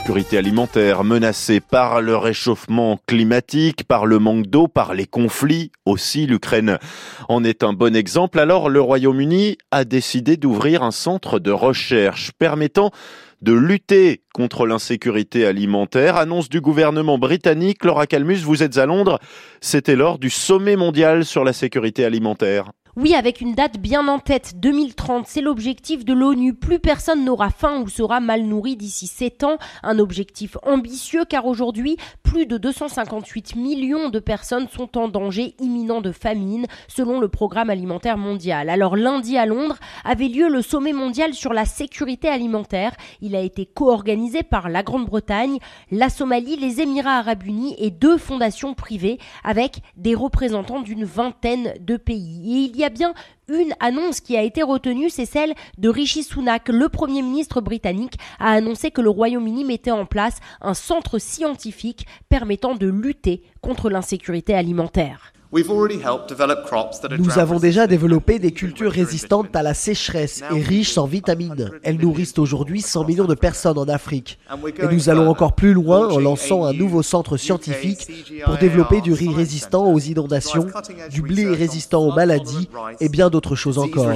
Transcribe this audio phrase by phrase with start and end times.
[0.00, 5.70] sécurité alimentaire menacée par le réchauffement climatique, par le manque d'eau, par les conflits.
[5.86, 6.80] Aussi, l'Ukraine
[7.28, 8.40] en est un bon exemple.
[8.40, 12.90] Alors, le Royaume-Uni a décidé d'ouvrir un centre de recherche permettant
[13.40, 16.16] de lutter contre l'insécurité alimentaire.
[16.16, 17.84] Annonce du gouvernement britannique.
[17.84, 19.20] Laura Calmus, vous êtes à Londres.
[19.60, 22.72] C'était lors du sommet mondial sur la sécurité alimentaire.
[22.96, 26.54] Oui, avec une date bien en tête, 2030, c'est l'objectif de l'ONU.
[26.54, 29.58] Plus personne n'aura faim ou sera mal nourri d'ici 7 ans.
[29.82, 31.96] Un objectif ambitieux car aujourd'hui,
[32.34, 37.70] plus de 258 millions de personnes sont en danger imminent de famine selon le programme
[37.70, 38.70] alimentaire mondial.
[38.70, 42.96] Alors lundi à Londres avait lieu le sommet mondial sur la sécurité alimentaire.
[43.20, 45.58] Il a été co-organisé par la Grande-Bretagne,
[45.92, 51.74] la Somalie, les Émirats arabes unis et deux fondations privées avec des représentants d'une vingtaine
[51.78, 52.68] de pays.
[52.68, 53.14] Il y a bien
[53.48, 56.68] une annonce qui a été retenue, c'est celle de Rishi Sunak.
[56.68, 62.06] Le Premier ministre britannique a annoncé que le Royaume-Uni mettait en place un centre scientifique
[62.28, 65.33] permettant de lutter contre l'insécurité alimentaire.
[67.18, 71.70] Nous avons déjà développé des cultures résistantes à la sécheresse et riches en vitamines.
[71.82, 74.38] Elles nourrissent aujourd'hui 100 millions de personnes en Afrique.
[74.80, 78.10] Et nous allons encore plus loin en lançant un nouveau centre scientifique
[78.44, 80.66] pour développer du riz résistant aux inondations,
[81.10, 82.68] du blé résistant aux maladies
[83.00, 84.12] et bien d'autres choses encore.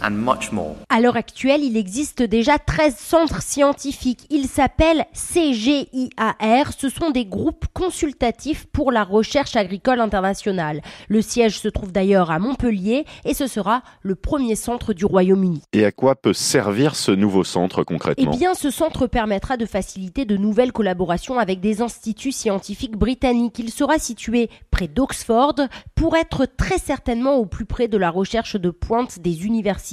[0.00, 4.26] À l'heure actuelle, il existe déjà 13 centres scientifiques.
[4.30, 6.72] Ils s'appellent CGIAR.
[6.76, 10.82] Ce sont des groupes consultatifs pour la recherche agricole internationale.
[11.08, 15.62] Le siège se trouve d'ailleurs à Montpellier et ce sera le premier centre du Royaume-Uni.
[15.72, 18.30] Et à quoi peut servir ce nouveau centre concrètement?
[18.32, 23.58] Eh bien, ce centre permettra de faciliter de nouvelles collaborations avec des instituts scientifiques britanniques.
[23.58, 25.54] Il sera situé près d'Oxford
[25.94, 29.87] pour être très certainement au plus près de la recherche de pointe des universités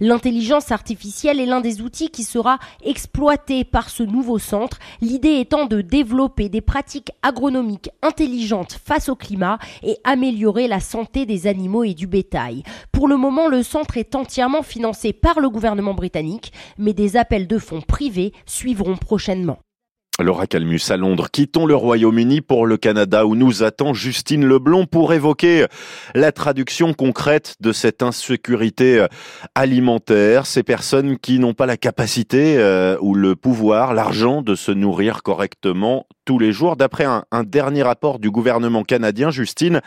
[0.00, 5.66] L'intelligence artificielle est l'un des outils qui sera exploité par ce nouveau centre, l'idée étant
[5.66, 11.84] de développer des pratiques agronomiques intelligentes face au climat et améliorer la santé des animaux
[11.84, 12.62] et du bétail.
[12.92, 17.46] Pour le moment, le centre est entièrement financé par le gouvernement britannique, mais des appels
[17.46, 19.58] de fonds privés suivront prochainement.
[20.22, 21.28] Laura Calmus à Londres.
[21.30, 25.66] Quittons le Royaume-Uni pour le Canada où nous attend Justine Leblond pour évoquer
[26.14, 29.08] la traduction concrète de cette insécurité euh,
[29.54, 30.46] alimentaire.
[30.46, 35.22] Ces personnes qui n'ont pas la capacité euh, ou le pouvoir, l'argent de se nourrir
[35.22, 36.76] correctement tous les jours.
[36.76, 39.82] D'après un, un dernier rapport du gouvernement canadien, Justine,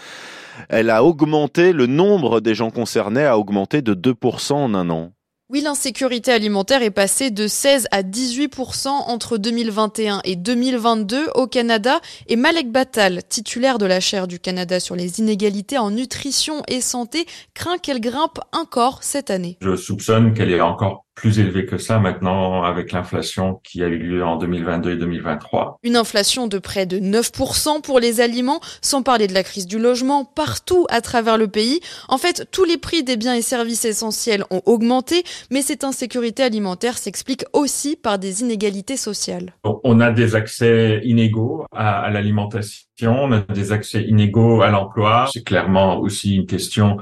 [0.69, 5.11] elle a augmenté, le nombre des gens concernés a augmenté de 2% en un an.
[5.51, 12.01] Oui, l'insécurité alimentaire est passée de 16 à 18% entre 2021 et 2022 au Canada
[12.27, 16.81] et Malek Batal, titulaire de la chaire du Canada sur les inégalités en nutrition et
[16.81, 19.57] santé, craint qu'elle grimpe encore cette année.
[19.59, 23.97] Je soupçonne qu'elle est encore plus élevé que ça maintenant avec l'inflation qui a eu
[23.97, 25.77] lieu en 2022 et 2023.
[25.83, 29.79] Une inflation de près de 9% pour les aliments, sans parler de la crise du
[29.79, 31.81] logement partout à travers le pays.
[32.07, 36.41] En fait, tous les prix des biens et services essentiels ont augmenté, mais cette insécurité
[36.43, 39.53] alimentaire s'explique aussi par des inégalités sociales.
[39.63, 45.27] On a des accès inégaux à, à l'alimentation, on a des accès inégaux à l'emploi.
[45.33, 46.97] C'est clairement aussi une question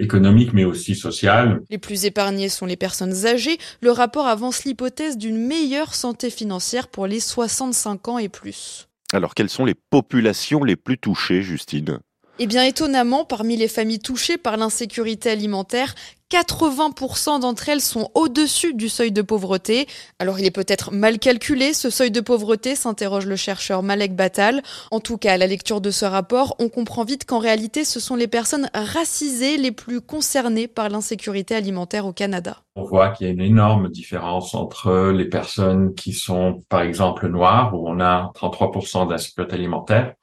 [0.00, 1.60] économique mais aussi sociale.
[1.70, 3.58] Les plus épargnés sont les personnes âgées.
[3.80, 8.88] Le rapport avance l'hypothèse d'une meilleure santé financière pour les 65 ans et plus.
[9.12, 12.00] Alors quelles sont les populations les plus touchées, Justine?
[12.42, 15.94] Eh bien, étonnamment, parmi les familles touchées par l'insécurité alimentaire,
[16.30, 19.86] 80% d'entre elles sont au-dessus du seuil de pauvreté.
[20.18, 24.62] Alors il est peut-être mal calculé ce seuil de pauvreté, s'interroge le chercheur Malek Batal.
[24.90, 28.00] En tout cas, à la lecture de ce rapport, on comprend vite qu'en réalité, ce
[28.00, 32.62] sont les personnes racisées les plus concernées par l'insécurité alimentaire au Canada.
[32.76, 37.28] On voit qu'il y a une énorme différence entre les personnes qui sont, par exemple,
[37.28, 40.14] noires, où on a 33% d'insécurité alimentaire,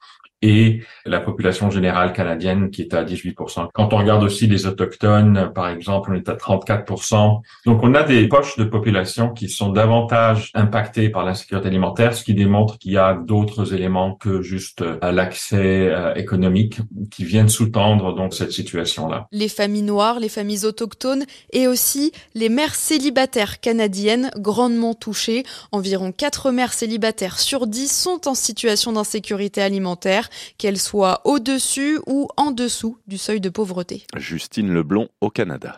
[0.42, 3.68] et la population générale canadienne qui est à 18%.
[3.72, 7.40] Quand on regarde aussi les autochtones, par exemple, on est à 34%.
[7.66, 12.24] Donc on a des poches de population qui sont davantage impactées par l'insécurité alimentaire, ce
[12.24, 16.80] qui démontre qu'il y a d'autres éléments que juste euh, l'accès euh, économique
[17.10, 19.26] qui viennent sous-tendre donc cette situation-là.
[19.32, 25.44] Les familles noires, les familles autochtones et aussi les mères célibataires canadiennes grandement touchées.
[25.72, 32.28] Environ 4 mères célibataires sur 10 sont en situation d'insécurité alimentaire qu'elle soit au-dessus ou
[32.36, 34.04] en dessous du seuil de pauvreté.
[34.16, 35.76] Justine Leblond au Canada.